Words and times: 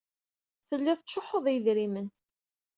Tellid 0.67 0.97
tettcuḥḥud 0.97 1.45
i 1.47 1.53
yedrimen. 1.55 2.07